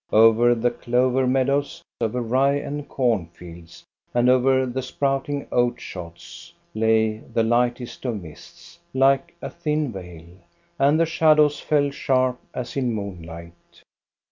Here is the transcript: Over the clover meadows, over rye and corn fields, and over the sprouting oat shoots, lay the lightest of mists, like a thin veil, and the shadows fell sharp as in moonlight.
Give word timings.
Over 0.11 0.55
the 0.55 0.71
clover 0.71 1.27
meadows, 1.27 1.83
over 2.01 2.21
rye 2.23 2.55
and 2.55 2.89
corn 2.89 3.27
fields, 3.27 3.83
and 4.15 4.31
over 4.31 4.65
the 4.65 4.81
sprouting 4.81 5.45
oat 5.51 5.79
shoots, 5.79 6.51
lay 6.73 7.19
the 7.19 7.43
lightest 7.43 8.05
of 8.05 8.19
mists, 8.19 8.79
like 8.95 9.35
a 9.43 9.51
thin 9.51 9.91
veil, 9.91 10.25
and 10.79 10.99
the 10.99 11.05
shadows 11.05 11.59
fell 11.59 11.91
sharp 11.91 12.39
as 12.51 12.75
in 12.75 12.91
moonlight. 12.93 13.83